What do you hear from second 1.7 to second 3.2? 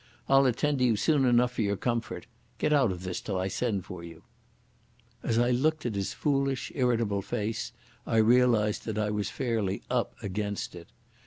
comfort. Get out of